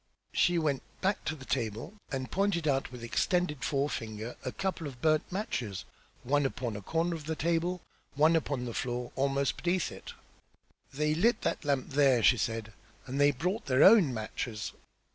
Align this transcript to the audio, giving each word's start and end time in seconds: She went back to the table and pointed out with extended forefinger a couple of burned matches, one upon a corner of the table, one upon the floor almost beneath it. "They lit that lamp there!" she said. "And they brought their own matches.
She 0.33 0.57
went 0.57 0.81
back 1.01 1.23
to 1.25 1.35
the 1.35 1.45
table 1.45 1.93
and 2.11 2.31
pointed 2.31 2.67
out 2.67 2.91
with 2.91 3.03
extended 3.03 3.63
forefinger 3.63 4.35
a 4.43 4.51
couple 4.51 4.87
of 4.87 4.99
burned 4.99 5.25
matches, 5.29 5.85
one 6.23 6.43
upon 6.43 6.75
a 6.75 6.81
corner 6.81 7.13
of 7.13 7.25
the 7.25 7.35
table, 7.35 7.81
one 8.15 8.35
upon 8.35 8.65
the 8.65 8.73
floor 8.73 9.11
almost 9.15 9.61
beneath 9.61 9.91
it. 9.91 10.13
"They 10.91 11.13
lit 11.13 11.41
that 11.41 11.63
lamp 11.63 11.89
there!" 11.91 12.23
she 12.23 12.37
said. 12.37 12.73
"And 13.05 13.21
they 13.21 13.29
brought 13.29 13.67
their 13.67 13.83
own 13.83 14.11
matches. 14.11 14.73